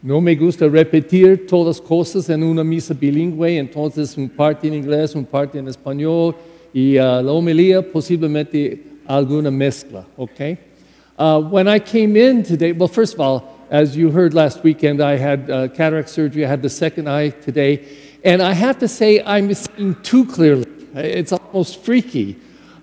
No 0.00 0.20
me 0.20 0.36
gusta 0.36 0.68
repetir 0.68 1.48
todas 1.48 1.80
cosas 1.80 2.30
en 2.30 2.44
una 2.44 2.62
misa 2.62 2.94
bilingüe, 2.94 3.58
entonces 3.58 4.16
un 4.16 4.28
parte 4.28 4.68
en 4.68 4.74
inglés, 4.74 5.16
un 5.16 5.24
parte 5.24 5.58
en 5.58 5.66
español 5.66 6.36
y 6.72 6.96
uh, 6.98 7.20
la 7.20 7.32
homilía 7.32 7.82
posiblemente 7.82 8.80
alguna 9.06 9.50
mezcla, 9.50 10.04
okay? 10.16 10.56
Uh, 11.18 11.40
when 11.40 11.66
I 11.66 11.80
came 11.80 12.14
in 12.16 12.44
today, 12.44 12.70
well, 12.70 12.86
first 12.86 13.14
of 13.14 13.20
all, 13.20 13.58
as 13.70 13.96
you 13.96 14.12
heard 14.12 14.34
last 14.34 14.62
weekend, 14.62 15.02
I 15.02 15.16
had 15.16 15.50
uh, 15.50 15.66
cataract 15.66 16.08
surgery. 16.08 16.44
I 16.44 16.48
had 16.48 16.62
the 16.62 16.70
second 16.70 17.08
eye 17.08 17.30
today. 17.30 17.88
And 18.24 18.40
I 18.40 18.52
have 18.52 18.78
to 18.78 18.88
say, 18.88 19.20
I'm 19.24 19.52
seeing 19.52 19.96
too 20.02 20.24
clearly. 20.26 20.66
It's 20.94 21.32
almost 21.32 21.82
freaky. 21.82 22.36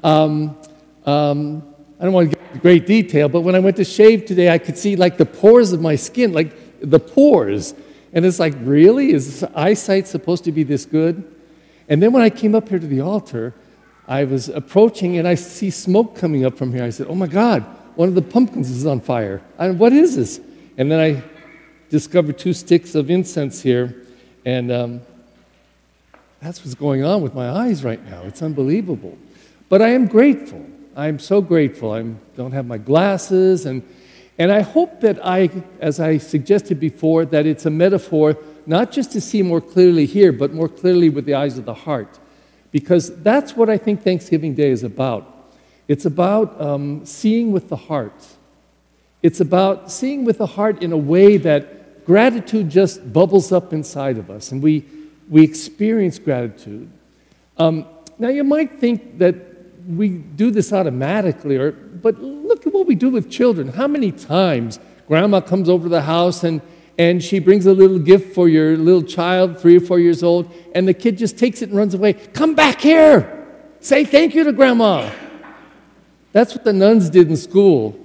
Um, 0.03 0.57
um, 1.05 1.63
I 1.97 2.03
don't 2.03 2.13
want 2.13 2.29
to 2.29 2.35
get 2.35 2.45
into 2.47 2.59
great 2.59 2.85
detail, 2.85 3.29
but 3.29 3.41
when 3.41 3.55
I 3.55 3.59
went 3.59 3.77
to 3.77 3.85
shave 3.85 4.25
today, 4.25 4.49
I 4.49 4.57
could 4.57 4.77
see 4.77 4.97
like 4.97 5.15
the 5.17 5.25
pores 5.25 5.71
of 5.71 5.81
my 5.81 5.95
skin, 5.95 6.33
like 6.33 6.53
the 6.85 6.99
pores. 6.99 7.73
And 8.13 8.25
it's 8.25 8.39
like, 8.39 8.53
really? 8.61 9.11
Is 9.11 9.43
eyesight 9.55 10.07
supposed 10.07 10.43
to 10.45 10.51
be 10.51 10.63
this 10.63 10.85
good? 10.85 11.35
And 11.89 12.01
then 12.01 12.13
when 12.13 12.23
I 12.23 12.29
came 12.29 12.55
up 12.55 12.69
here 12.69 12.79
to 12.79 12.87
the 12.87 13.01
altar, 13.01 13.53
I 14.07 14.23
was 14.23 14.49
approaching 14.49 15.17
and 15.17 15.27
I 15.27 15.35
see 15.35 15.69
smoke 15.69 16.15
coming 16.15 16.45
up 16.45 16.57
from 16.57 16.71
here. 16.71 16.83
I 16.83 16.89
said, 16.89 17.07
oh 17.07 17.15
my 17.15 17.27
God, 17.27 17.63
one 17.95 18.07
of 18.07 18.15
the 18.15 18.21
pumpkins 18.21 18.69
is 18.69 18.85
on 18.85 19.01
fire. 19.01 19.41
I, 19.57 19.69
what 19.71 19.93
is 19.93 20.15
this? 20.15 20.39
And 20.77 20.91
then 20.91 20.99
I 20.99 21.23
discovered 21.89 22.37
two 22.37 22.53
sticks 22.53 22.95
of 22.95 23.09
incense 23.09 23.61
here. 23.61 24.05
And 24.45 24.71
um, 24.71 25.01
that's 26.41 26.63
what's 26.63 26.75
going 26.75 27.03
on 27.03 27.21
with 27.21 27.33
my 27.33 27.49
eyes 27.49 27.83
right 27.83 28.03
now. 28.05 28.21
It's 28.23 28.41
unbelievable. 28.41 29.17
But 29.69 29.81
I 29.81 29.89
am 29.89 30.07
grateful. 30.07 30.65
I'm 30.95 31.19
so 31.19 31.41
grateful. 31.41 31.91
I 31.91 32.03
don't 32.37 32.51
have 32.51 32.65
my 32.65 32.77
glasses. 32.77 33.65
And, 33.65 33.81
and 34.37 34.51
I 34.51 34.61
hope 34.61 35.01
that 35.01 35.25
I, 35.25 35.49
as 35.79 35.99
I 35.99 36.17
suggested 36.17 36.79
before, 36.79 37.25
that 37.25 37.45
it's 37.45 37.65
a 37.65 37.69
metaphor 37.69 38.37
not 38.65 38.91
just 38.91 39.11
to 39.11 39.21
see 39.21 39.41
more 39.41 39.61
clearly 39.61 40.05
here, 40.05 40.31
but 40.31 40.53
more 40.53 40.67
clearly 40.67 41.09
with 41.09 41.25
the 41.25 41.35
eyes 41.35 41.57
of 41.57 41.65
the 41.65 41.73
heart. 41.73 42.19
Because 42.71 43.15
that's 43.21 43.55
what 43.55 43.69
I 43.69 43.77
think 43.77 44.01
Thanksgiving 44.01 44.55
Day 44.55 44.71
is 44.71 44.83
about. 44.83 45.53
It's 45.87 46.05
about 46.05 46.59
um, 46.59 47.05
seeing 47.05 47.51
with 47.51 47.69
the 47.69 47.75
heart. 47.75 48.25
It's 49.21 49.39
about 49.39 49.91
seeing 49.91 50.25
with 50.25 50.39
the 50.39 50.45
heart 50.47 50.83
in 50.83 50.91
a 50.91 50.97
way 50.97 51.37
that 51.37 52.05
gratitude 52.05 52.69
just 52.69 53.13
bubbles 53.13 53.51
up 53.51 53.71
inside 53.71 54.17
of 54.17 54.29
us 54.29 54.51
and 54.51 54.61
we, 54.61 54.85
we 55.29 55.43
experience 55.43 56.19
gratitude. 56.19 56.89
Um, 57.57 57.85
now, 58.19 58.29
you 58.29 58.43
might 58.43 58.79
think 58.79 59.17
that 59.19 59.35
we 59.87 60.09
do 60.09 60.51
this 60.51 60.73
automatically, 60.73 61.57
or, 61.57 61.71
but 62.05 62.21
look 62.21 62.67
at 62.67 62.71
what 62.71 62.85
we 62.85 62.93
do 62.93 63.09
with 63.09 63.31
children. 63.31 63.67
How 63.67 63.87
many 63.87 64.11
times 64.11 64.79
grandma 65.07 65.41
comes 65.41 65.67
over 65.67 65.85
to 65.85 65.89
the 65.89 66.03
house 66.03 66.43
and, 66.43 66.61
and 66.99 67.23
she 67.23 67.39
brings 67.39 67.65
a 67.65 67.73
little 67.73 67.97
gift 67.97 68.35
for 68.35 68.47
your 68.47 68.77
little 68.77 69.01
child, 69.01 69.59
three 69.59 69.75
or 69.75 69.79
four 69.79 69.97
years 69.97 70.21
old, 70.21 70.53
and 70.75 70.87
the 70.87 70.93
kid 70.93 71.17
just 71.17 71.35
takes 71.39 71.63
it 71.63 71.69
and 71.69 71.77
runs 71.79 71.95
away. 71.95 72.13
Come 72.13 72.53
back 72.53 72.79
here! 72.79 73.47
Say 73.79 74.05
thank 74.05 74.35
you 74.35 74.43
to 74.43 74.53
grandma. 74.53 75.11
That's 76.31 76.53
what 76.53 76.63
the 76.63 76.73
nuns 76.73 77.09
did 77.09 77.27
in 77.27 77.35
school. 77.35 77.99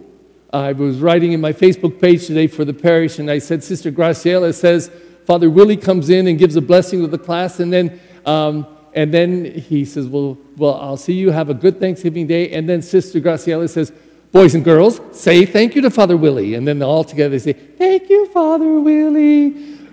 I 0.51 0.73
was 0.73 1.01
writing 1.01 1.33
in 1.33 1.43
my 1.43 1.53
Facebook 1.53 2.01
page 2.01 2.27
today 2.27 2.47
for 2.47 2.65
the 2.65 2.73
parish, 2.73 3.19
and 3.19 3.31
I 3.31 3.39
said, 3.39 3.63
Sister 3.63 3.93
Graciela 3.93 4.55
says, 4.55 4.91
Father 5.27 5.51
Willie 5.51 5.77
comes 5.77 6.09
in 6.09 6.27
and 6.27 6.39
gives 6.39 6.57
a 6.57 6.63
blessing 6.63 7.03
to 7.03 7.07
the 7.07 7.19
class, 7.19 7.61
and 7.61 7.71
then, 7.71 8.01
um, 8.25 8.67
and 8.95 9.13
then 9.15 9.45
he 9.45 9.85
says, 9.85 10.07
well, 10.07 10.37
well, 10.57 10.75
I'll 10.75 10.97
see 10.97 11.13
you. 11.13 11.31
Have 11.31 11.51
a 11.51 11.55
good 11.55 11.79
Thanksgiving 11.81 12.27
Day. 12.27 12.51
And 12.51 12.69
then 12.69 12.83
Sister 12.83 13.21
Graciela 13.21 13.69
says, 13.69 13.93
Boys 14.33 14.55
and 14.55 14.65
girls, 14.65 15.01
say 15.11 15.45
thank 15.45 15.75
you 15.75 15.83
to 15.83 15.91
Father 15.91 16.17
Willie. 16.17 16.55
And 16.55 16.67
then 16.67 16.83
all 16.83 17.03
together 17.03 17.31
they 17.31 17.39
say, 17.39 17.53
Thank 17.53 18.09
you, 18.09 18.27
Father 18.27 18.81
Willie. 18.81 19.51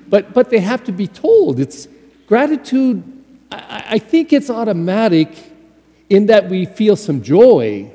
But, 0.07 0.33
but 0.33 0.49
they 0.49 0.59
have 0.59 0.83
to 0.85 0.91
be 0.91 1.07
told. 1.07 1.59
It's 1.59 1.87
gratitude, 2.27 3.03
I, 3.51 3.83
I 3.91 3.99
think 3.99 4.33
it's 4.33 4.49
automatic 4.49 5.29
in 6.09 6.27
that 6.27 6.49
we 6.49 6.65
feel 6.65 6.95
some 6.95 7.21
joy 7.21 7.91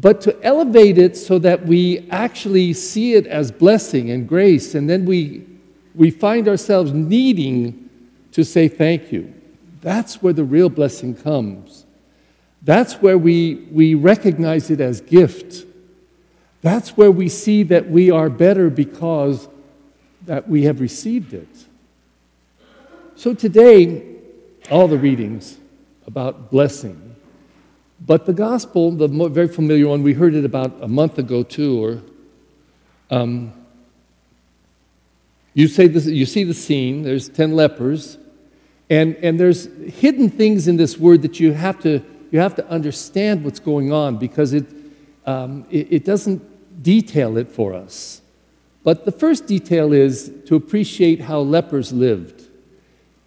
but 0.00 0.20
to 0.22 0.42
elevate 0.42 0.98
it 0.98 1.16
so 1.16 1.38
that 1.38 1.66
we 1.66 2.08
actually 2.10 2.72
see 2.72 3.14
it 3.14 3.26
as 3.26 3.52
blessing 3.52 4.10
and 4.10 4.28
grace, 4.28 4.74
and 4.74 4.88
then 4.90 5.04
we, 5.04 5.46
we 5.94 6.10
find 6.10 6.48
ourselves 6.48 6.92
needing 6.92 7.88
to 8.32 8.44
say 8.44 8.66
thank 8.68 9.12
you. 9.12 9.32
That's 9.84 10.20
where 10.20 10.32
the 10.32 10.42
real 10.42 10.68
blessing 10.68 11.14
comes. 11.14 11.86
That's 12.62 12.94
where 12.94 13.16
we, 13.16 13.66
we 13.70 13.94
recognize 13.94 14.68
it 14.70 14.80
as 14.80 15.00
gift. 15.00 15.64
That's 16.60 16.96
where 16.96 17.12
we 17.12 17.28
see 17.28 17.62
that 17.64 17.88
we 17.88 18.10
are 18.10 18.28
better 18.28 18.68
because 18.68 19.46
that 20.26 20.48
we 20.48 20.64
have 20.64 20.80
received 20.80 21.34
it. 21.34 21.48
So 23.14 23.32
today, 23.32 24.16
all 24.72 24.88
the 24.88 24.98
readings 24.98 25.56
about 26.06 26.50
blessing 26.50 27.04
but 28.06 28.26
the 28.26 28.32
gospel, 28.32 28.90
the 28.90 29.08
very 29.08 29.48
familiar 29.48 29.88
one, 29.88 30.02
we 30.02 30.12
heard 30.12 30.34
it 30.34 30.44
about 30.44 30.82
a 30.82 30.88
month 30.88 31.18
ago 31.18 31.42
too, 31.42 31.82
or 31.82 32.02
um, 33.10 33.52
you, 35.54 35.68
say 35.68 35.86
this, 35.86 36.06
you 36.06 36.26
see 36.26 36.44
the 36.44 36.54
scene, 36.54 37.02
there's 37.02 37.28
10 37.28 37.52
lepers, 37.52 38.18
and, 38.90 39.16
and 39.16 39.40
there's 39.40 39.66
hidden 39.94 40.30
things 40.30 40.68
in 40.68 40.76
this 40.76 40.98
word 40.98 41.22
that 41.22 41.40
you 41.40 41.52
have 41.52 41.80
to, 41.82 42.02
you 42.30 42.38
have 42.38 42.54
to 42.56 42.68
understand 42.68 43.44
what's 43.44 43.60
going 43.60 43.92
on 43.92 44.18
because 44.18 44.52
it, 44.52 44.66
um, 45.26 45.66
it, 45.70 45.92
it 45.92 46.04
doesn't 46.04 46.82
detail 46.82 47.36
it 47.36 47.50
for 47.50 47.74
us. 47.74 48.20
But 48.82 49.06
the 49.06 49.12
first 49.12 49.46
detail 49.46 49.92
is 49.92 50.30
to 50.46 50.56
appreciate 50.56 51.22
how 51.22 51.40
lepers 51.40 51.92
lived. 51.92 52.42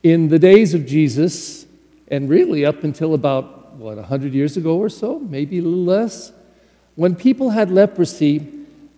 In 0.04 0.30
the 0.30 0.38
days 0.38 0.76
of 0.76 0.86
Jesus, 0.86 1.66
and 2.10 2.30
really 2.30 2.64
up 2.66 2.84
until 2.84 3.16
about 3.16 3.74
what, 3.76 3.98
100 3.98 4.34
years 4.34 4.56
ago 4.58 4.78
or 4.78 4.90
so, 4.90 5.20
maybe 5.20 5.58
a 5.58 5.62
little 5.62 5.84
less, 5.84 6.32
when 6.96 7.16
people 7.16 7.50
had 7.50 7.72
leprosy, 7.72 8.40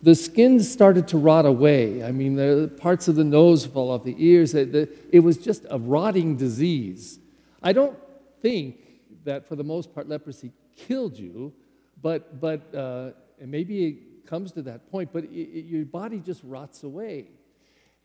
the 0.01 0.15
skin 0.15 0.61
started 0.61 1.07
to 1.09 1.17
rot 1.17 1.45
away. 1.45 2.03
I 2.03 2.11
mean, 2.11 2.35
the 2.35 2.71
parts 2.77 3.07
of 3.07 3.15
the 3.15 3.23
nose 3.23 3.65
fall 3.65 3.91
off, 3.91 4.03
the 4.03 4.15
ears. 4.17 4.53
It 4.55 5.23
was 5.23 5.37
just 5.37 5.65
a 5.69 5.77
rotting 5.77 6.37
disease. 6.37 7.19
I 7.61 7.73
don't 7.73 7.97
think 8.41 8.77
that 9.25 9.47
for 9.47 9.55
the 9.55 9.63
most 9.63 9.93
part 9.93 10.07
leprosy 10.07 10.51
killed 10.75 11.17
you, 11.17 11.53
but, 12.01 12.39
but 12.39 12.73
uh, 12.73 13.11
maybe 13.45 13.85
it 13.85 14.25
comes 14.25 14.53
to 14.53 14.61
that 14.61 14.89
point, 14.89 15.09
but 15.11 15.25
it, 15.25 15.31
it, 15.31 15.65
your 15.65 15.85
body 15.85 16.19
just 16.19 16.41
rots 16.43 16.83
away. 16.83 17.27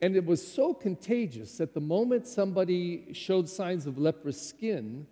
And 0.00 0.16
it 0.16 0.27
was 0.27 0.47
so 0.47 0.75
contagious 0.75 1.56
that 1.59 1.72
the 1.72 1.81
moment 1.81 2.27
somebody 2.27 3.12
showed 3.12 3.49
signs 3.49 3.87
of 3.87 3.97
leprous 3.99 4.41
skin, 4.41 5.06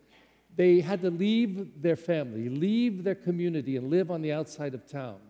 they 0.56 0.80
had 0.80 1.00
to 1.02 1.10
leave 1.10 1.80
their 1.80 1.96
family, 1.96 2.48
leave 2.48 3.04
their 3.04 3.14
community, 3.14 3.76
and 3.76 3.88
live 3.88 4.10
on 4.10 4.20
the 4.20 4.32
outside 4.32 4.74
of 4.74 4.86
town. 4.86 5.20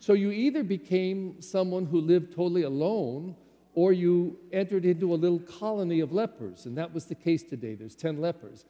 So 0.00 0.14
you 0.14 0.30
either 0.30 0.62
became 0.62 1.42
someone 1.42 1.84
who 1.84 2.00
lived 2.00 2.34
totally 2.34 2.62
alone, 2.62 3.36
or 3.74 3.92
you 3.92 4.38
entered 4.50 4.86
into 4.86 5.12
a 5.12 5.14
little 5.14 5.38
colony 5.38 6.00
of 6.00 6.10
lepers, 6.10 6.64
and 6.64 6.76
that 6.78 6.92
was 6.92 7.04
the 7.04 7.14
case 7.14 7.42
today. 7.42 7.74
There's 7.74 7.94
10 7.94 8.18
lepers. 8.18 8.64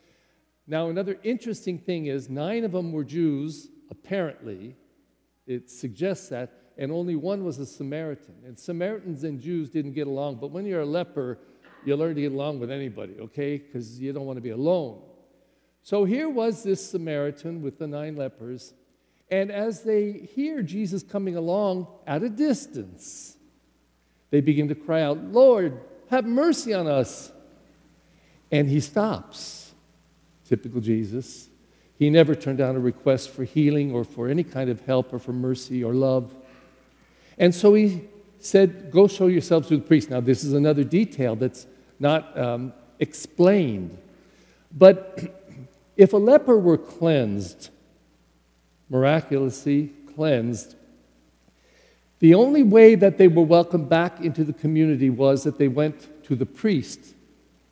Now, 0.67 0.89
another 0.89 1.19
interesting 1.23 1.79
thing 1.79 2.07
is 2.07 2.29
nine 2.29 2.65
of 2.65 2.73
them 2.73 2.93
were 2.93 3.05
Jews, 3.05 3.69
apparently. 3.91 4.75
It 5.47 5.71
suggests 5.71 6.29
that, 6.31 6.53
and 6.77 6.91
only 6.91 7.15
one 7.15 7.45
was 7.45 7.61
a 7.61 7.67
Samaritan. 7.67 8.35
And 8.45 8.59
Samaritans 8.59 9.23
and 9.23 9.41
Jews 9.41 9.71
didn't 9.71 9.93
get 9.93 10.09
along, 10.09 10.37
but 10.37 10.51
when 10.51 10.67
you're 10.67 10.81
a 10.81 10.87
leper, 10.87 11.39
you 11.85 11.95
learn 11.95 12.17
to 12.17 12.23
get 12.23 12.33
along 12.33 12.59
with 12.59 12.73
anybody, 12.73 13.15
okay? 13.21 13.57
Because 13.57 14.01
you 14.01 14.13
don't 14.13 14.27
want 14.27 14.37
to 14.37 14.43
be 14.43 14.51
alone. 14.51 15.01
So 15.83 16.05
here 16.05 16.29
was 16.29 16.65
this 16.65 16.91
Samaritan 16.91 17.63
with 17.63 17.79
the 17.79 17.87
nine 17.87 18.17
lepers, 18.17 18.75
and 19.31 19.53
as 19.53 19.83
they 19.83 20.13
hear 20.35 20.63
Jesus 20.63 21.03
coming 21.03 21.37
along 21.37 21.87
at 22.07 22.23
a 22.23 22.29
distance, 22.29 23.37
they 24.31 24.41
begin 24.41 24.69
to 24.69 24.75
cry 24.75 25.03
out, 25.03 25.19
Lord, 25.19 25.81
have 26.09 26.25
mercy 26.25 26.75
on 26.75 26.87
us. 26.87 27.31
And 28.51 28.69
he 28.69 28.81
stops. 28.81 29.73
Typical 30.49 30.81
Jesus. 30.81 31.49
He 31.97 32.11
never 32.11 32.35
turned 32.35 32.59
down 32.59 32.75
a 32.75 32.81
request 32.81 33.31
for 33.31 33.45
healing 33.45 33.93
or 33.93 34.05
for 34.05 34.29
any 34.29 34.43
kind 34.43 34.71
of 34.71 34.81
help 34.87 35.13
or 35.13 35.21
for 35.21 35.33
mercy 35.33 35.85
or 35.85 35.95
love. 35.95 36.35
And 37.39 37.55
so 37.55 37.75
he 37.75 38.03
said, 38.41 38.91
Go 38.91 39.07
show 39.07 39.29
yourselves 39.29 39.69
to 39.69 39.77
the 39.77 39.83
priest. 39.83 40.11
Now, 40.11 40.21
this 40.21 40.43
is 40.43 40.55
another 40.55 40.83
detail 40.83 41.37
that's 41.37 41.67
not 42.01 42.37
um, 42.37 42.73
explained. 42.99 43.97
But 44.77 45.19
if 45.97 46.13
a 46.13 46.17
leper 46.17 46.59
were 46.59 46.79
cleansed, 46.79 47.71
miraculously 48.91 49.93
cleansed, 50.15 50.75
the 52.19 52.35
only 52.35 52.63
way 52.63 52.97
that 52.97 53.17
they 53.17 53.29
were 53.29 53.43
welcomed 53.43 53.89
back 53.89 54.21
into 54.21 54.45
the 54.45 54.53
community 54.53 55.09
was 55.09 55.45
that 55.45 55.57
they 55.57 55.69
went 55.69 56.23
to 56.25 56.37
the 56.37 56.45
priest, 56.45 57.15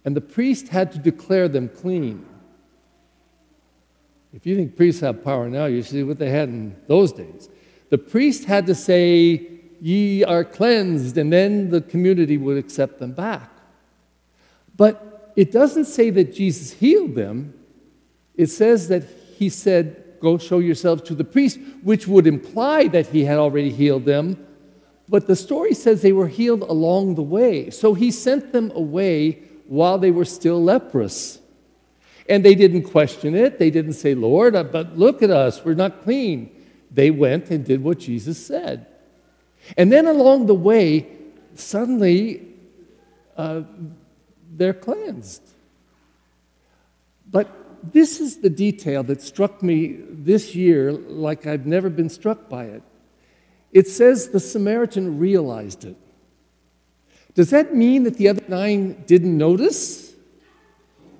and 0.04 0.16
the 0.16 0.22
priest 0.22 0.68
had 0.68 0.90
to 0.92 0.98
declare 0.98 1.48
them 1.48 1.68
clean. 1.68 2.24
If 4.32 4.46
you 4.46 4.56
think 4.56 4.76
priests 4.76 5.00
have 5.02 5.22
power 5.22 5.48
now, 5.48 5.66
you 5.66 5.82
see 5.82 6.02
what 6.02 6.18
they 6.18 6.30
had 6.30 6.48
in 6.48 6.76
those 6.86 7.12
days. 7.12 7.48
The 7.90 7.98
priest 7.98 8.44
had 8.44 8.66
to 8.66 8.74
say, 8.74 9.46
Ye 9.80 10.24
are 10.24 10.44
cleansed, 10.44 11.16
and 11.18 11.32
then 11.32 11.70
the 11.70 11.80
community 11.80 12.36
would 12.36 12.56
accept 12.56 12.98
them 12.98 13.12
back. 13.12 13.50
But 14.76 15.32
it 15.36 15.52
doesn't 15.52 15.84
say 15.84 16.10
that 16.10 16.34
Jesus 16.34 16.72
healed 16.72 17.14
them, 17.14 17.54
it 18.34 18.48
says 18.48 18.88
that 18.88 19.04
he 19.36 19.48
said, 19.48 20.04
Go 20.20 20.38
show 20.38 20.58
yourselves 20.58 21.02
to 21.02 21.14
the 21.14 21.24
priest, 21.24 21.58
which 21.82 22.06
would 22.06 22.26
imply 22.26 22.88
that 22.88 23.08
he 23.08 23.24
had 23.24 23.38
already 23.38 23.70
healed 23.70 24.04
them. 24.04 24.46
But 25.08 25.26
the 25.26 25.36
story 25.36 25.74
says 25.74 26.02
they 26.02 26.12
were 26.12 26.28
healed 26.28 26.62
along 26.62 27.14
the 27.14 27.22
way. 27.22 27.70
So 27.70 27.94
he 27.94 28.10
sent 28.10 28.52
them 28.52 28.70
away 28.74 29.42
while 29.66 29.98
they 29.98 30.10
were 30.10 30.24
still 30.24 30.62
leprous. 30.62 31.40
And 32.28 32.44
they 32.44 32.54
didn't 32.54 32.82
question 32.82 33.34
it. 33.34 33.58
They 33.58 33.70
didn't 33.70 33.94
say, 33.94 34.14
Lord, 34.14 34.54
uh, 34.54 34.64
but 34.64 34.98
look 34.98 35.22
at 35.22 35.30
us, 35.30 35.64
we're 35.64 35.74
not 35.74 36.02
clean. 36.02 36.54
They 36.90 37.10
went 37.10 37.50
and 37.50 37.64
did 37.64 37.82
what 37.82 37.98
Jesus 37.98 38.44
said. 38.44 38.86
And 39.76 39.90
then 39.92 40.06
along 40.06 40.46
the 40.46 40.54
way, 40.54 41.06
suddenly 41.54 42.46
uh, 43.36 43.62
they're 44.56 44.74
cleansed. 44.74 45.42
But 47.30 47.50
this 47.82 48.20
is 48.20 48.38
the 48.38 48.50
detail 48.50 49.02
that 49.04 49.22
struck 49.22 49.62
me 49.62 49.98
this 50.08 50.54
year 50.54 50.92
like 50.92 51.46
I've 51.46 51.66
never 51.66 51.88
been 51.88 52.08
struck 52.08 52.48
by 52.48 52.64
it. 52.64 52.82
It 53.72 53.88
says 53.88 54.28
the 54.28 54.40
Samaritan 54.40 55.18
realized 55.18 55.84
it. 55.84 55.96
Does 57.34 57.50
that 57.50 57.74
mean 57.74 58.02
that 58.04 58.16
the 58.16 58.28
other 58.28 58.42
nine 58.48 59.04
didn't 59.06 59.36
notice? 59.36 60.14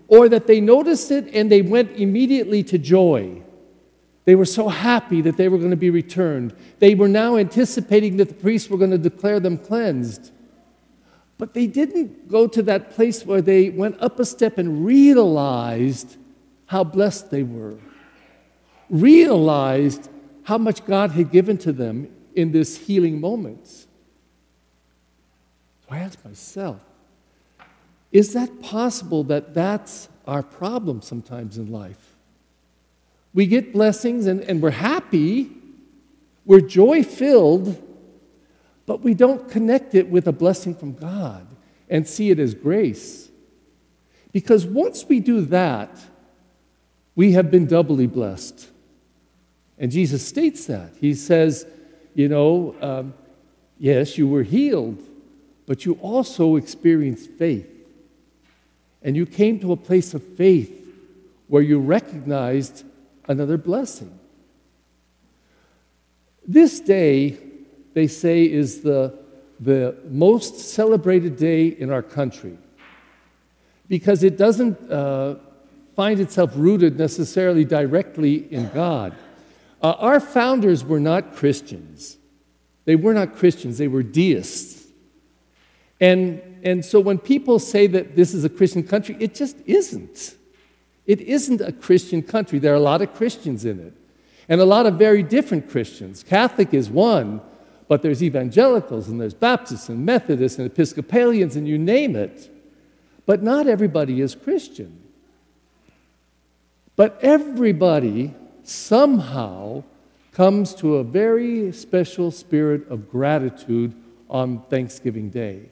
Or 0.08 0.28
that 0.28 0.46
they 0.46 0.60
noticed 0.60 1.10
it 1.10 1.32
and 1.34 1.50
they 1.50 1.62
went 1.62 1.92
immediately 1.92 2.62
to 2.64 2.78
joy? 2.78 3.42
They 4.24 4.34
were 4.34 4.44
so 4.44 4.68
happy 4.68 5.22
that 5.22 5.38
they 5.38 5.48
were 5.48 5.56
going 5.56 5.70
to 5.70 5.76
be 5.76 5.88
returned. 5.88 6.54
They 6.80 6.94
were 6.94 7.08
now 7.08 7.36
anticipating 7.36 8.18
that 8.18 8.28
the 8.28 8.34
priests 8.34 8.68
were 8.68 8.76
going 8.76 8.90
to 8.90 8.98
declare 8.98 9.40
them 9.40 9.56
cleansed. 9.56 10.32
But 11.38 11.54
they 11.54 11.66
didn't 11.66 12.28
go 12.28 12.46
to 12.46 12.62
that 12.64 12.90
place 12.90 13.24
where 13.24 13.40
they 13.40 13.70
went 13.70 13.98
up 14.02 14.20
a 14.20 14.26
step 14.26 14.58
and 14.58 14.84
realized 14.84 16.17
how 16.68 16.84
blessed 16.84 17.30
they 17.30 17.42
were, 17.42 17.74
realized 18.88 20.08
how 20.44 20.58
much 20.58 20.84
God 20.84 21.10
had 21.10 21.30
given 21.30 21.58
to 21.58 21.72
them 21.72 22.08
in 22.34 22.52
this 22.52 22.76
healing 22.76 23.20
moment. 23.20 23.66
So 23.66 23.86
I 25.90 25.98
asked 25.98 26.24
myself, 26.24 26.80
is 28.12 28.34
that 28.34 28.62
possible 28.62 29.24
that 29.24 29.54
that's 29.54 30.08
our 30.26 30.42
problem 30.42 31.00
sometimes 31.02 31.56
in 31.56 31.72
life? 31.72 32.16
We 33.32 33.46
get 33.46 33.72
blessings 33.72 34.26
and, 34.26 34.42
and 34.42 34.62
we're 34.62 34.70
happy, 34.70 35.50
we're 36.44 36.60
joy 36.60 37.02
filled, 37.02 37.82
but 38.84 39.00
we 39.00 39.14
don't 39.14 39.48
connect 39.48 39.94
it 39.94 40.08
with 40.10 40.28
a 40.28 40.32
blessing 40.32 40.74
from 40.74 40.92
God 40.94 41.46
and 41.88 42.06
see 42.06 42.30
it 42.30 42.38
as 42.38 42.52
grace. 42.54 43.30
Because 44.32 44.66
once 44.66 45.06
we 45.08 45.20
do 45.20 45.40
that, 45.46 45.90
we 47.18 47.32
have 47.32 47.50
been 47.50 47.66
doubly 47.66 48.06
blessed. 48.06 48.68
And 49.76 49.90
Jesus 49.90 50.24
states 50.24 50.66
that. 50.66 50.92
He 51.00 51.14
says, 51.14 51.66
you 52.14 52.28
know, 52.28 52.76
um, 52.80 53.12
yes, 53.76 54.16
you 54.16 54.28
were 54.28 54.44
healed, 54.44 55.02
but 55.66 55.84
you 55.84 55.94
also 55.94 56.54
experienced 56.54 57.28
faith. 57.30 57.68
And 59.02 59.16
you 59.16 59.26
came 59.26 59.58
to 59.58 59.72
a 59.72 59.76
place 59.76 60.14
of 60.14 60.22
faith 60.22 60.72
where 61.48 61.60
you 61.60 61.80
recognized 61.80 62.84
another 63.26 63.58
blessing. 63.58 64.16
This 66.46 66.78
day, 66.78 67.36
they 67.94 68.06
say, 68.06 68.44
is 68.44 68.82
the, 68.82 69.18
the 69.58 69.96
most 70.08 70.60
celebrated 70.60 71.36
day 71.36 71.66
in 71.66 71.90
our 71.90 72.02
country 72.02 72.56
because 73.88 74.22
it 74.22 74.36
doesn't 74.36 74.78
uh, 74.88 75.34
find 75.98 76.20
itself 76.20 76.52
rooted 76.54 76.96
necessarily 76.96 77.64
directly 77.64 78.46
in 78.52 78.68
God. 78.68 79.16
Uh, 79.82 79.94
our 79.98 80.20
founders 80.20 80.84
were 80.84 81.00
not 81.00 81.34
Christians. 81.34 82.18
They 82.84 82.94
were 82.94 83.12
not 83.12 83.34
Christians, 83.34 83.78
they 83.78 83.88
were 83.88 84.04
deists. 84.04 84.86
And, 86.00 86.40
and 86.62 86.84
so 86.84 87.00
when 87.00 87.18
people 87.18 87.58
say 87.58 87.88
that 87.88 88.14
this 88.14 88.32
is 88.32 88.44
a 88.44 88.48
Christian 88.48 88.84
country, 88.84 89.16
it 89.18 89.34
just 89.34 89.56
isn't. 89.66 90.36
It 91.04 91.20
isn't 91.20 91.60
a 91.60 91.72
Christian 91.72 92.22
country. 92.22 92.60
There 92.60 92.72
are 92.72 92.76
a 92.76 92.90
lot 92.92 93.02
of 93.02 93.12
Christians 93.14 93.64
in 93.64 93.80
it, 93.80 93.92
and 94.48 94.60
a 94.60 94.64
lot 94.64 94.86
of 94.86 94.94
very 94.94 95.24
different 95.24 95.68
Christians. 95.68 96.22
Catholic 96.22 96.72
is 96.72 96.88
one, 96.88 97.40
but 97.88 98.02
there's 98.02 98.22
evangelicals, 98.22 99.08
and 99.08 99.20
there's 99.20 99.34
Baptists, 99.34 99.88
and 99.88 100.06
Methodists, 100.06 100.60
and 100.60 100.66
Episcopalians, 100.70 101.56
and 101.56 101.66
you 101.66 101.76
name 101.76 102.14
it. 102.14 102.48
But 103.26 103.42
not 103.42 103.66
everybody 103.66 104.20
is 104.20 104.36
Christian. 104.36 105.07
But 106.98 107.20
everybody 107.22 108.34
somehow 108.64 109.84
comes 110.32 110.74
to 110.74 110.96
a 110.96 111.04
very 111.04 111.70
special 111.70 112.32
spirit 112.32 112.90
of 112.90 113.08
gratitude 113.08 113.94
on 114.28 114.62
Thanksgiving 114.68 115.30
Day. 115.30 115.68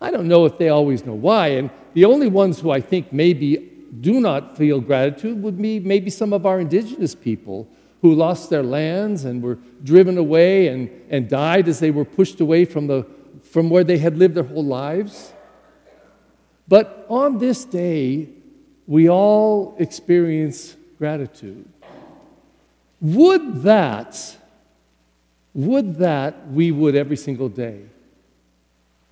I 0.00 0.10
don't 0.10 0.28
know 0.28 0.46
if 0.46 0.56
they 0.56 0.70
always 0.70 1.04
know 1.04 1.12
why, 1.12 1.48
and 1.48 1.68
the 1.92 2.06
only 2.06 2.28
ones 2.28 2.58
who 2.58 2.70
I 2.70 2.80
think 2.80 3.12
maybe 3.12 3.70
do 4.00 4.18
not 4.18 4.56
feel 4.56 4.80
gratitude 4.80 5.42
would 5.42 5.60
be 5.60 5.78
maybe 5.78 6.08
some 6.08 6.32
of 6.32 6.46
our 6.46 6.58
indigenous 6.58 7.14
people 7.14 7.68
who 8.00 8.14
lost 8.14 8.48
their 8.48 8.62
lands 8.62 9.26
and 9.26 9.42
were 9.42 9.58
driven 9.84 10.16
away 10.16 10.68
and, 10.68 10.88
and 11.10 11.28
died 11.28 11.68
as 11.68 11.80
they 11.80 11.90
were 11.90 12.06
pushed 12.06 12.40
away 12.40 12.64
from, 12.64 12.86
the, 12.86 13.06
from 13.42 13.68
where 13.68 13.84
they 13.84 13.98
had 13.98 14.16
lived 14.16 14.36
their 14.36 14.44
whole 14.44 14.64
lives. 14.64 15.34
But 16.66 17.04
on 17.10 17.36
this 17.36 17.66
day, 17.66 18.30
we 18.90 19.08
all 19.08 19.76
experience 19.78 20.74
gratitude. 20.98 21.64
Would 23.00 23.62
that, 23.62 24.36
would 25.54 25.98
that 25.98 26.48
we 26.48 26.72
would 26.72 26.96
every 26.96 27.16
single 27.16 27.48
day, 27.48 27.82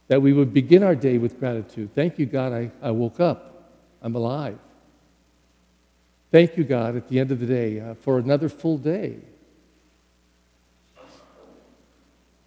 that 0.09 0.21
we 0.21 0.33
would 0.33 0.53
begin 0.53 0.83
our 0.83 0.97
day 0.97 1.17
with 1.17 1.39
gratitude. 1.39 1.95
Thank 1.95 2.19
you, 2.19 2.27
God, 2.27 2.53
I, 2.53 2.73
I 2.83 2.91
woke 2.91 3.21
up. 3.21 3.71
I'm 4.03 4.17
alive. 4.17 4.59
Thank 6.33 6.57
you, 6.57 6.65
God, 6.65 6.97
at 6.97 7.09
the 7.09 7.21
end 7.21 7.31
of 7.31 7.39
the 7.39 7.47
day 7.47 7.79
uh, 7.79 7.95
for 7.95 8.19
another 8.19 8.49
full 8.49 8.79
day. 8.79 9.19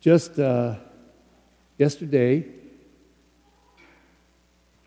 Just 0.02 0.38
uh, 0.38 0.76
yesterday, 1.78 2.46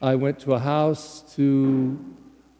I 0.03 0.15
went 0.17 0.41
to 0.41 0.53
a 0.53 0.59
house 0.59 1.25
to 1.37 1.99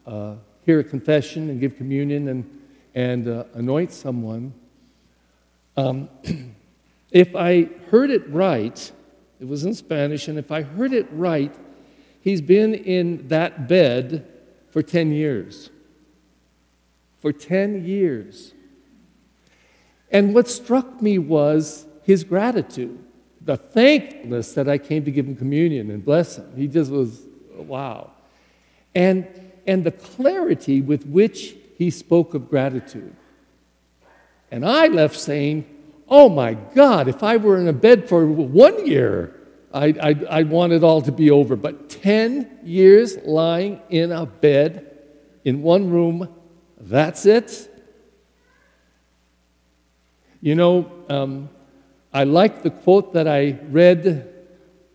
uh, 0.05 0.35
hear 0.65 0.79
a 0.79 0.83
confession 0.83 1.49
and 1.49 1.59
give 1.59 1.77
communion 1.77 2.27
and, 2.27 2.61
and 2.93 3.27
uh, 3.27 3.43
anoint 3.53 3.91
someone, 3.91 4.53
um, 5.77 6.09
if 7.11 7.35
I 7.35 7.69
heard 7.89 8.09
it 8.09 8.29
right, 8.29 8.91
it 9.39 9.47
was 9.47 9.65
in 9.65 9.73
Spanish, 9.73 10.27
and 10.27 10.39
if 10.39 10.51
I 10.51 10.61
heard 10.61 10.93
it 10.93 11.07
right, 11.11 11.53
he's 12.21 12.41
been 12.41 12.73
in 12.73 13.27
that 13.27 13.67
bed 13.67 14.27
for 14.69 14.81
10 14.81 15.11
years. 15.11 15.69
For 17.19 17.31
10 17.31 17.85
years. 17.85 18.53
And 20.11 20.33
what 20.33 20.47
struck 20.47 21.01
me 21.01 21.19
was 21.19 21.85
his 22.03 22.23
gratitude, 22.23 23.03
the 23.41 23.57
thankfulness 23.57 24.53
that 24.53 24.69
I 24.69 24.77
came 24.77 25.03
to 25.05 25.11
give 25.11 25.27
him 25.27 25.35
communion 25.35 25.91
and 25.91 26.03
bless 26.03 26.37
him. 26.37 26.55
He 26.55 26.67
just 26.67 26.91
was, 26.91 27.21
wow. 27.55 28.11
And 28.93 29.27
and 29.67 29.83
the 29.83 29.91
clarity 29.91 30.81
with 30.81 31.05
which 31.05 31.55
he 31.77 31.89
spoke 31.89 32.33
of 32.33 32.49
gratitude. 32.49 33.15
And 34.51 34.65
I 34.65 34.87
left 34.87 35.19
saying, 35.19 35.65
Oh 36.07 36.29
my 36.29 36.53
God, 36.53 37.07
if 37.07 37.23
I 37.23 37.37
were 37.37 37.59
in 37.59 37.67
a 37.67 37.73
bed 37.73 38.07
for 38.07 38.25
one 38.27 38.85
year, 38.85 39.35
I'd, 39.73 39.97
I'd, 39.97 40.25
I'd, 40.25 40.49
want 40.49 40.71
it 40.71 40.83
all 40.83 41.01
to 41.01 41.11
be 41.11 41.31
over. 41.31 41.55
But 41.55 41.89
10 41.89 42.59
years 42.63 43.17
lying 43.25 43.81
in 43.89 44.11
a 44.11 44.25
bed 44.25 44.97
in 45.43 45.61
one 45.63 45.89
room, 45.89 46.33
that's 46.79 47.25
it. 47.25 47.69
You 50.41 50.55
know, 50.55 50.91
um, 51.09 51.49
I 52.13 52.23
like 52.23 52.61
the 52.61 52.69
quote 52.69 53.13
that 53.13 53.27
I 53.27 53.57
read 53.69 54.31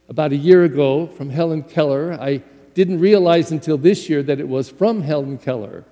about 0.08 0.32
a 0.32 0.36
year 0.36 0.64
ago 0.64 1.08
from 1.08 1.28
Helen 1.28 1.64
Keller. 1.64 2.16
I 2.18 2.42
didn't 2.80 2.98
realize 2.98 3.52
until 3.52 3.76
this 3.76 4.08
year 4.08 4.22
that 4.22 4.40
it 4.40 4.48
was 4.48 4.70
from 4.70 5.02
Helen 5.02 5.36
Keller. 5.36 5.84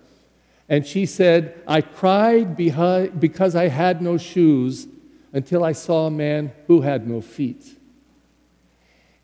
And 0.70 0.86
she 0.86 1.04
said, 1.04 1.60
I 1.66 1.82
cried 1.82 2.56
because 2.56 3.54
I 3.54 3.68
had 3.68 4.00
no 4.00 4.16
shoes 4.16 4.86
until 5.34 5.64
I 5.64 5.72
saw 5.72 6.06
a 6.06 6.10
man 6.10 6.50
who 6.66 6.80
had 6.80 7.06
no 7.06 7.20
feet. 7.20 7.76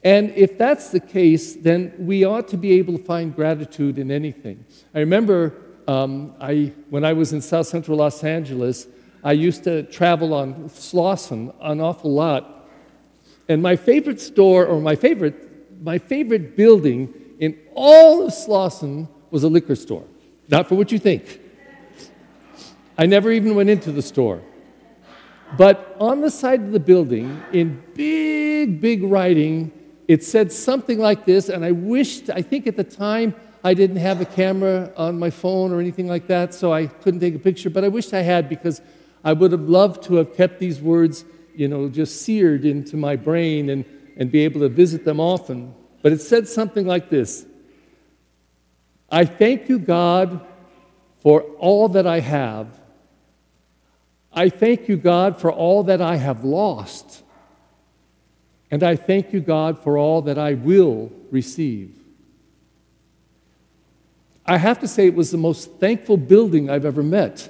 And 0.03 0.31
if 0.33 0.59
that's 0.59 0.91
the 0.91 1.01
case, 1.01 1.55
then 1.55 1.95
we 1.97 2.27
ought 2.27 2.49
to 2.49 2.59
be 2.59 2.73
able 2.73 2.99
to 2.99 3.03
find 3.03 3.35
gratitude 3.35 3.99
in 3.99 4.11
anything. 4.11 4.63
I 4.95 4.99
remember 4.99 5.55
um, 5.89 6.35
I, 6.39 6.71
when 6.91 7.03
I 7.03 7.15
was 7.15 7.33
in 7.33 7.41
South 7.41 7.67
Central 7.67 7.97
Los 7.97 8.23
Angeles, 8.23 8.87
I 9.23 9.33
used 9.33 9.65
to 9.65 9.85
travel 9.85 10.35
on 10.35 10.69
Slauson 10.69 11.55
an 11.63 11.81
awful 11.81 12.13
lot 12.13 12.69
And 13.49 13.63
my 13.63 13.77
favorite 13.77 14.21
store, 14.21 14.67
or 14.67 14.81
my 14.81 14.97
favorite, 14.97 15.37
my 15.83 15.99
favorite 15.99 16.57
building 16.57 17.13
in 17.45 17.59
all 17.75 18.27
of 18.27 18.33
Slauson 18.33 19.07
was 19.31 19.45
a 19.45 19.49
liquor 19.49 19.77
store. 19.77 20.05
Not 20.49 20.69
for 20.69 20.77
what 20.77 20.91
you 20.91 20.99
think. 20.99 21.41
I 22.97 23.07
never 23.07 23.31
even 23.31 23.55
went 23.55 23.69
into 23.69 23.93
the 23.93 24.03
store. 24.03 24.41
But 25.59 25.97
on 26.01 26.21
the 26.21 26.31
side 26.31 26.61
of 26.61 26.73
the 26.73 26.81
building, 26.81 27.43
in 27.53 27.83
big, 27.95 28.81
big 28.81 29.03
writing, 29.03 29.73
it 30.09 30.25
said 30.25 30.53
something 30.53 30.99
like 30.99 31.25
this, 31.27 31.49
and 31.49 31.65
I 31.65 31.73
wished, 31.73 32.31
I 32.31 32.41
think 32.43 32.67
at 32.67 32.77
the 32.77 32.85
time, 32.85 33.35
I 33.63 33.75
didn't 33.75 33.97
have 33.97 34.21
a 34.21 34.27
camera 34.27 34.93
on 34.97 35.19
my 35.19 35.31
phone 35.31 35.73
or 35.73 35.81
anything 35.81 36.07
like 36.07 36.27
that, 36.29 36.55
so 36.55 36.73
I 36.73 36.87
couldn't 36.87 37.21
take 37.21 37.35
a 37.35 37.39
picture, 37.39 37.71
but 37.71 37.85
I 37.85 37.89
wished 37.89 38.13
I 38.13 38.23
had 38.23 38.49
because 38.49 38.81
I 39.23 39.33
would 39.33 39.53
have 39.53 39.69
loved 39.69 40.03
to 40.05 40.17
have 40.17 40.35
kept 40.35 40.61
these 40.61 40.81
words, 40.81 41.25
you 41.55 41.69
know, 41.69 41.89
just 41.89 42.23
seared 42.23 42.65
into 42.65 42.97
my 42.97 43.17
brain 43.17 43.71
and, 43.71 43.85
and 44.17 44.31
be 44.31 44.45
able 44.45 44.61
to 44.61 44.69
visit 44.69 45.05
them 45.05 45.21
often. 45.21 45.75
But 46.05 46.13
it 46.13 46.21
said 46.21 46.47
something 46.47 46.87
like 46.87 47.09
this 47.09 47.47
I 49.11 49.25
thank 49.25 49.71
you, 49.71 49.79
God, 49.79 50.47
for 51.21 51.41
all 51.59 51.89
that 51.89 52.07
I 52.07 52.21
have. 52.21 52.79
I 54.31 54.51
thank 54.51 54.87
you, 54.87 54.99
God, 54.99 55.41
for 55.41 55.51
all 55.51 55.85
that 55.85 56.03
I 56.03 56.17
have 56.17 56.45
lost. 56.45 57.23
And 58.71 58.83
I 58.83 58.97
thank 58.97 59.33
you, 59.33 59.41
God, 59.41 59.83
for 59.83 59.97
all 59.97 60.21
that 60.23 60.37
I 60.37 60.55
will 60.55 61.11
receive. 61.31 61.97
I 64.45 64.59
have 64.59 64.81
to 64.81 64.89
say, 64.89 65.07
it 65.07 65.15
was 65.15 65.31
the 65.31 65.39
most 65.39 65.71
thankful 65.77 66.19
building 66.19 66.69
I've 66.69 66.85
ever 66.85 67.03
met. 67.03 67.49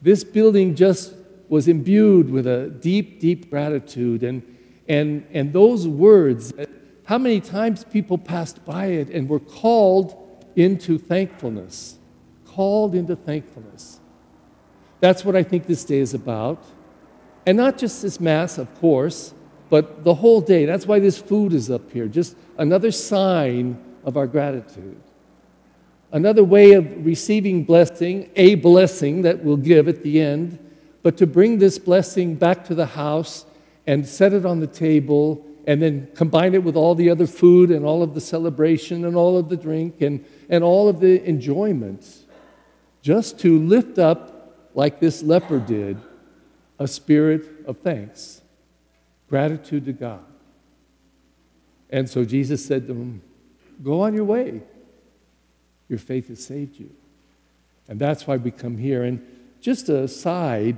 This 0.00 0.24
building 0.24 0.76
just 0.76 1.12
was 1.50 1.68
imbued 1.68 2.30
with 2.30 2.46
a 2.46 2.70
deep, 2.70 3.20
deep 3.20 3.50
gratitude. 3.50 4.22
And, 4.22 4.42
and, 4.88 5.26
and 5.32 5.52
those 5.52 5.86
words, 5.86 6.54
how 7.04 7.18
many 7.18 7.40
times 7.40 7.84
people 7.84 8.16
passed 8.16 8.64
by 8.64 8.86
it 8.86 9.10
and 9.10 9.28
were 9.28 9.40
called 9.40 10.16
into 10.56 10.98
thankfulness? 10.98 11.98
Called 12.46 12.94
into 12.94 13.14
thankfulness. 13.14 14.00
That's 15.00 15.24
what 15.24 15.36
I 15.36 15.42
think 15.42 15.66
this 15.66 15.84
day 15.84 15.98
is 15.98 16.14
about. 16.14 16.64
And 17.46 17.58
not 17.58 17.76
just 17.76 18.00
this 18.00 18.20
Mass, 18.20 18.56
of 18.56 18.74
course, 18.80 19.34
but 19.68 20.02
the 20.02 20.14
whole 20.14 20.40
day. 20.40 20.64
That's 20.64 20.86
why 20.86 20.98
this 20.98 21.18
food 21.18 21.52
is 21.52 21.70
up 21.70 21.90
here, 21.90 22.06
just 22.06 22.36
another 22.56 22.90
sign 22.90 23.82
of 24.04 24.16
our 24.16 24.26
gratitude. 24.26 25.00
Another 26.12 26.44
way 26.44 26.72
of 26.72 27.04
receiving 27.04 27.64
blessing, 27.64 28.30
a 28.36 28.54
blessing 28.54 29.22
that 29.22 29.42
we'll 29.42 29.56
give 29.56 29.88
at 29.88 30.02
the 30.02 30.20
end, 30.20 30.58
but 31.02 31.16
to 31.18 31.26
bring 31.26 31.58
this 31.58 31.78
blessing 31.78 32.34
back 32.34 32.64
to 32.66 32.74
the 32.74 32.86
house 32.86 33.44
and 33.86 34.06
set 34.06 34.32
it 34.32 34.46
on 34.46 34.60
the 34.60 34.66
table 34.66 35.44
and 35.66 35.80
then 35.80 36.08
combine 36.14 36.54
it 36.54 36.62
with 36.62 36.76
all 36.76 36.94
the 36.94 37.10
other 37.10 37.26
food 37.26 37.70
and 37.70 37.84
all 37.84 38.02
of 38.02 38.14
the 38.14 38.20
celebration 38.20 39.04
and 39.04 39.16
all 39.16 39.38
of 39.38 39.48
the 39.48 39.56
drink 39.56 40.00
and, 40.02 40.24
and 40.48 40.62
all 40.62 40.88
of 40.88 41.00
the 41.00 41.26
enjoyments, 41.28 42.24
just 43.02 43.38
to 43.40 43.58
lift 43.58 43.98
up, 43.98 44.70
like 44.74 45.00
this 45.00 45.22
leper 45.22 45.58
did, 45.58 45.98
a 46.78 46.88
spirit 46.88 47.48
of 47.66 47.78
thanks, 47.78 48.42
gratitude 49.28 49.84
to 49.86 49.92
God. 49.92 50.24
And 51.90 52.08
so 52.08 52.24
Jesus 52.24 52.64
said 52.64 52.86
to 52.88 52.92
him, 52.92 53.22
Go 53.82 54.00
on 54.02 54.14
your 54.14 54.24
way. 54.24 54.62
Your 55.88 55.98
faith 55.98 56.28
has 56.28 56.44
saved 56.44 56.78
you. 56.78 56.90
And 57.88 58.00
that's 58.00 58.26
why 58.26 58.36
we 58.36 58.50
come 58.50 58.78
here. 58.78 59.02
And 59.02 59.24
just 59.60 59.88
a 59.88 60.08
side, 60.08 60.76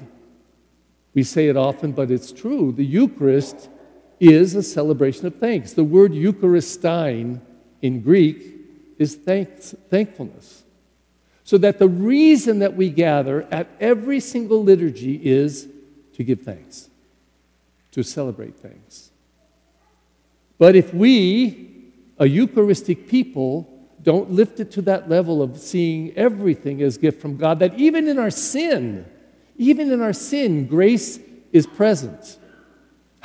we 1.14 1.22
say 1.22 1.48
it 1.48 1.56
often, 1.56 1.92
but 1.92 2.10
it's 2.10 2.32
true. 2.32 2.72
The 2.72 2.84
Eucharist 2.84 3.68
is 4.18 4.54
a 4.54 4.62
celebration 4.62 5.26
of 5.26 5.36
thanks. 5.36 5.72
The 5.72 5.84
word 5.84 6.12
eucharistein 6.12 7.40
in 7.82 8.00
Greek 8.00 8.42
is 8.98 9.14
thanks, 9.14 9.74
thankfulness. 9.90 10.62
So 11.44 11.58
that 11.58 11.78
the 11.78 11.88
reason 11.88 12.58
that 12.60 12.74
we 12.74 12.90
gather 12.90 13.46
at 13.50 13.68
every 13.78 14.20
single 14.20 14.64
liturgy 14.64 15.20
is 15.24 15.68
to 16.14 16.24
give 16.24 16.40
thanks, 16.40 16.88
to 17.92 18.02
celebrate 18.02 18.56
thanks. 18.58 19.10
But 20.58 20.74
if 20.74 20.92
we, 20.92 21.92
a 22.18 22.26
Eucharistic 22.26 23.06
people, 23.06 23.70
don't 24.02 24.30
lift 24.30 24.60
it 24.60 24.70
to 24.72 24.82
that 24.82 25.08
level 25.08 25.42
of 25.42 25.58
seeing 25.58 26.16
everything 26.16 26.80
as 26.82 26.96
gift 26.96 27.20
from 27.20 27.36
God, 27.36 27.58
that 27.58 27.78
even 27.78 28.08
in 28.08 28.18
our 28.18 28.30
sin, 28.30 29.04
even 29.56 29.92
in 29.92 30.00
our 30.00 30.12
sin, 30.12 30.66
grace 30.66 31.20
is 31.52 31.66
present. 31.66 32.38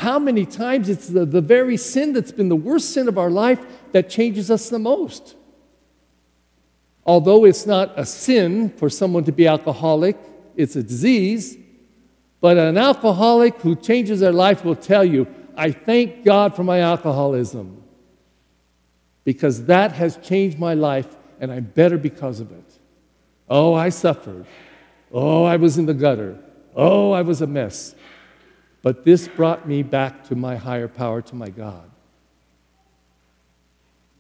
How 0.01 0.17
many 0.17 0.47
times 0.47 0.89
it's 0.89 1.09
the, 1.09 1.25
the 1.25 1.41
very 1.41 1.77
sin 1.77 2.13
that's 2.13 2.31
been 2.31 2.49
the 2.49 2.55
worst 2.55 2.91
sin 2.91 3.07
of 3.07 3.19
our 3.19 3.29
life 3.29 3.63
that 3.91 4.09
changes 4.09 4.49
us 4.49 4.67
the 4.67 4.79
most? 4.79 5.35
Although 7.05 7.45
it's 7.45 7.67
not 7.67 7.93
a 7.95 8.03
sin 8.03 8.69
for 8.69 8.89
someone 8.89 9.25
to 9.25 9.31
be 9.31 9.45
alcoholic, 9.45 10.17
it's 10.55 10.75
a 10.75 10.81
disease, 10.81 11.55
but 12.39 12.57
an 12.57 12.79
alcoholic 12.79 13.61
who 13.61 13.75
changes 13.75 14.21
their 14.21 14.31
life 14.31 14.65
will 14.65 14.75
tell 14.75 15.05
you, 15.05 15.27
I 15.55 15.69
thank 15.69 16.25
God 16.25 16.55
for 16.55 16.63
my 16.63 16.79
alcoholism 16.79 17.83
because 19.23 19.65
that 19.65 19.91
has 19.91 20.17
changed 20.17 20.57
my 20.57 20.73
life 20.73 21.15
and 21.39 21.51
I'm 21.51 21.65
better 21.65 21.99
because 21.99 22.39
of 22.39 22.51
it. 22.51 22.79
Oh, 23.47 23.75
I 23.75 23.89
suffered. 23.89 24.47
Oh, 25.11 25.43
I 25.43 25.57
was 25.57 25.77
in 25.77 25.85
the 25.85 25.93
gutter. 25.93 26.39
Oh, 26.75 27.11
I 27.11 27.21
was 27.21 27.43
a 27.43 27.47
mess. 27.47 27.93
But 28.81 29.05
this 29.05 29.27
brought 29.27 29.67
me 29.67 29.83
back 29.83 30.23
to 30.25 30.35
my 30.35 30.55
higher 30.55 30.87
power, 30.87 31.21
to 31.21 31.35
my 31.35 31.49
God. 31.49 31.89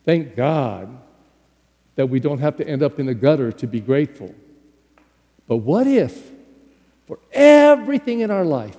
Thank 0.05 0.35
God 0.35 0.97
that 1.95 2.07
we 2.07 2.19
don't 2.19 2.39
have 2.39 2.57
to 2.57 2.67
end 2.67 2.83
up 2.83 2.99
in 2.99 3.05
the 3.05 3.13
gutter 3.13 3.51
to 3.51 3.67
be 3.67 3.79
grateful. 3.79 4.33
But 5.47 5.57
what 5.57 5.87
if, 5.87 6.31
for 7.07 7.19
everything 7.31 8.21
in 8.21 8.31
our 8.31 8.45
life, 8.45 8.77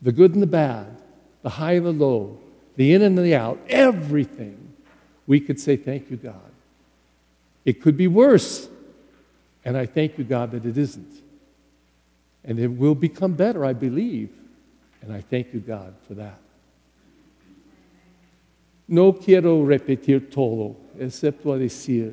the 0.00 0.12
good 0.12 0.34
and 0.34 0.42
the 0.42 0.46
bad, 0.46 0.96
the 1.42 1.50
high 1.50 1.72
and 1.72 1.86
the 1.86 1.92
low, 1.92 2.38
the 2.76 2.94
in 2.94 3.02
and 3.02 3.18
the 3.18 3.34
out, 3.34 3.58
everything, 3.68 4.74
we 5.26 5.40
could 5.40 5.60
say, 5.60 5.76
Thank 5.76 6.10
you, 6.10 6.16
God. 6.16 6.34
It 7.64 7.82
could 7.82 7.96
be 7.96 8.06
worse. 8.06 8.68
And 9.64 9.76
I 9.76 9.84
thank 9.84 10.16
you, 10.16 10.24
God, 10.24 10.52
that 10.52 10.64
it 10.64 10.78
isn't. 10.78 11.22
And 12.44 12.58
it 12.58 12.68
will 12.68 12.94
become 12.94 13.34
better, 13.34 13.64
I 13.64 13.74
believe. 13.74 14.30
And 15.02 15.12
I 15.12 15.20
thank 15.20 15.52
you, 15.52 15.60
God, 15.60 15.94
for 16.06 16.14
that. 16.14 16.38
No 18.86 19.12
quiero 19.12 19.64
repetir 19.64 20.30
todo, 20.30 20.76
excepto 20.98 21.52
a 21.52 21.58
decir 21.58 22.12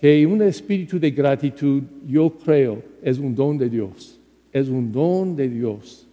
que 0.00 0.24
un 0.24 0.40
espíritu 0.40 0.98
de 0.98 1.10
gratitud, 1.10 1.82
yo 2.06 2.30
creo, 2.30 2.82
es 3.02 3.18
un 3.18 3.34
don 3.34 3.58
de 3.58 3.68
Dios. 3.68 4.18
Es 4.52 4.68
un 4.68 4.90
don 4.90 5.36
de 5.36 5.48
Dios. 5.48 6.06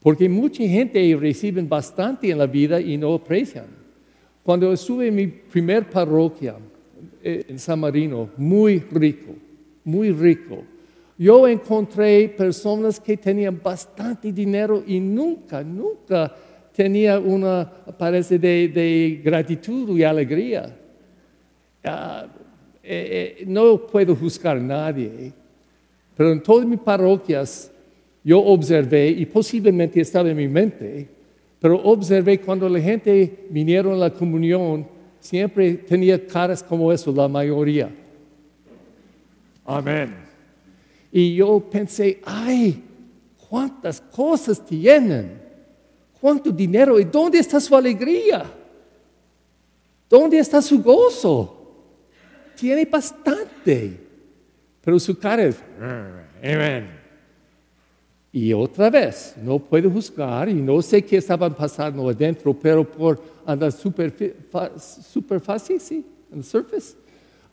Porque 0.00 0.28
mucha 0.28 0.64
gente 0.64 1.16
recibe 1.18 1.62
bastante 1.62 2.30
en 2.30 2.38
la 2.38 2.46
vida 2.46 2.80
y 2.80 2.96
no 2.96 3.14
aprecian. 3.14 3.66
Cuando 4.42 4.72
estuve 4.72 5.08
en 5.08 5.14
mi 5.14 5.26
primer 5.26 5.88
parroquia 5.88 6.56
eh, 7.22 7.44
en 7.48 7.58
San 7.58 7.80
Marino, 7.80 8.28
muy 8.36 8.80
rico, 8.90 9.34
muy 9.84 10.10
rico, 10.10 10.64
yo 11.16 11.46
encontré 11.46 12.28
personas 12.28 12.98
que 12.98 13.16
tenían 13.16 13.60
bastante 13.62 14.32
dinero 14.32 14.82
y 14.86 14.98
nunca, 14.98 15.62
nunca 15.62 16.34
tenía 16.74 17.18
una, 17.18 17.70
parece, 17.96 18.38
de, 18.38 19.20
gratitud 19.22 19.96
y 19.96 20.02
alegría. 20.02 20.74
Uh, 21.84 22.26
eh, 22.82 23.44
no 23.46 23.86
puedo 23.86 24.16
juzgar 24.16 24.56
a 24.56 24.60
nadie, 24.60 25.32
pero 26.16 26.32
en 26.32 26.42
todas 26.42 26.66
mis 26.66 26.80
parroquias 26.80 27.70
yo 28.24 28.40
observé, 28.40 29.08
y 29.08 29.26
posiblemente 29.26 30.00
estaba 30.00 30.30
en 30.30 30.36
mi 30.36 30.48
mente, 30.48 31.06
pero 31.60 31.76
observé 31.82 32.40
cuando 32.40 32.68
la 32.68 32.80
gente 32.80 33.46
vinieron 33.50 33.94
a 33.94 33.96
la 33.96 34.10
comunión, 34.10 34.86
siempre 35.20 35.74
tenía 35.74 36.26
caras 36.26 36.62
como 36.62 36.90
eso, 36.90 37.12
la 37.12 37.28
mayoría. 37.28 37.90
Amén. 39.64 40.33
Y 41.16 41.36
yo 41.36 41.60
pensé, 41.60 42.20
ay, 42.24 42.82
cuántas 43.48 44.00
cosas 44.00 44.66
tienen, 44.66 45.40
cuánto 46.20 46.50
dinero, 46.50 46.98
¿y 46.98 47.04
dónde 47.04 47.38
está 47.38 47.60
su 47.60 47.76
alegría? 47.76 48.44
¿Dónde 50.10 50.40
está 50.40 50.60
su 50.60 50.82
gozo? 50.82 51.56
Tiene 52.56 52.84
bastante, 52.84 53.96
pero 54.80 54.98
su 54.98 55.16
cara 55.16 55.44
es, 55.44 55.56
amén. 56.42 56.90
Y 58.32 58.52
otra 58.52 58.90
vez, 58.90 59.36
no 59.40 59.60
puedo 59.60 59.88
juzgar 59.88 60.48
y 60.48 60.54
no 60.54 60.82
sé 60.82 61.04
qué 61.04 61.18
estaban 61.18 61.54
pasando 61.54 62.08
adentro, 62.08 62.52
pero 62.52 62.82
por 62.82 63.22
la 63.46 63.70
superficie, 63.70 64.34
sí, 65.78 66.04
en 66.32 66.38
la 66.38 66.42
surface, 66.42 66.96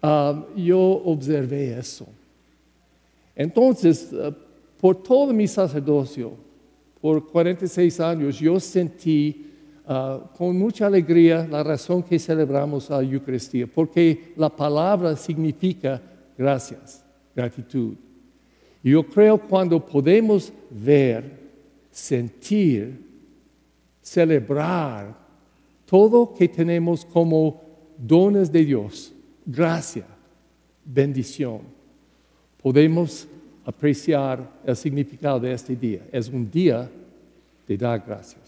um, 0.01 0.45
yo 0.55 0.79
observé 0.79 1.77
eso. 1.77 2.07
Entonces, 3.35 4.11
uh, 4.11 4.33
por 4.79 5.01
todo 5.01 5.33
mi 5.33 5.47
sacerdocio, 5.47 6.33
por 6.99 7.27
46 7.27 7.99
años 7.99 8.39
yo 8.39 8.59
sentí 8.59 9.47
uh, 9.85 10.27
con 10.35 10.57
mucha 10.57 10.85
alegría 10.85 11.47
la 11.49 11.63
razón 11.63 12.03
que 12.03 12.19
celebramos 12.19 12.89
la 12.89 13.01
Eucaristía, 13.01 13.67
porque 13.67 14.33
la 14.35 14.49
palabra 14.49 15.15
significa 15.15 16.01
gracias, 16.37 17.03
gratitud. 17.35 17.95
Yo 18.83 19.03
creo 19.03 19.37
cuando 19.37 19.83
podemos 19.83 20.51
ver, 20.69 21.39
sentir, 21.91 23.05
celebrar 24.01 25.15
todo 25.85 26.33
que 26.33 26.47
tenemos 26.47 27.05
como 27.05 27.61
dones 27.97 28.51
de 28.51 28.65
Dios, 28.65 29.13
gracia, 29.45 30.05
bendición, 30.83 31.61
podemos 32.61 33.27
apreciar 33.65 34.49
el 34.65 34.75
significado 34.75 35.39
de 35.39 35.53
este 35.53 35.75
día. 35.75 36.01
Es 36.11 36.29
un 36.29 36.49
día 36.49 36.89
de 37.67 37.77
dar 37.77 38.03
gracias. 38.05 38.40